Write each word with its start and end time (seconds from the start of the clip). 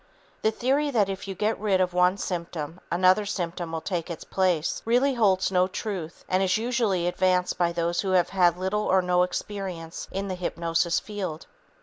The 0.41 0.49
theory 0.49 0.89
that 0.89 1.09
if 1.09 1.27
you 1.27 1.35
get 1.35 1.59
rid 1.59 1.79
of 1.79 1.93
one 1.93 2.17
symptom 2.17 2.79
another 2.91 3.23
symptom 3.23 3.71
will 3.71 3.81
take 3.81 4.09
its 4.09 4.23
place 4.23 4.81
really 4.83 5.13
holds 5.13 5.51
no 5.51 5.67
truth 5.67 6.25
and 6.27 6.41
is 6.41 6.57
usually 6.57 7.05
advanced 7.05 7.59
by 7.59 7.71
those 7.71 8.01
who 8.01 8.09
have 8.13 8.29
had 8.29 8.57
little 8.57 8.85
or 8.87 9.03
no 9.03 9.21
experience 9.21 10.07
in 10.09 10.27
the 10.27 10.33
hypnosis 10.33 10.99
field. 10.99 11.45